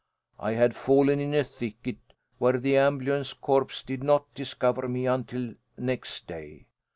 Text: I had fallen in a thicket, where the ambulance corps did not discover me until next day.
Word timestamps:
I 0.39 0.53
had 0.53 0.75
fallen 0.75 1.19
in 1.19 1.35
a 1.35 1.43
thicket, 1.43 1.99
where 2.39 2.57
the 2.57 2.75
ambulance 2.75 3.33
corps 3.33 3.83
did 3.85 4.03
not 4.03 4.33
discover 4.33 4.87
me 4.89 5.05
until 5.05 5.53
next 5.77 6.25
day. 6.25 6.65